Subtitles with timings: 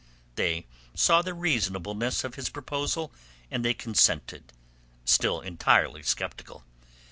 [0.33, 3.13] They saw the reasonableness of his proposal,
[3.51, 4.51] and they consented,
[5.05, 6.65] still entirely sceptical.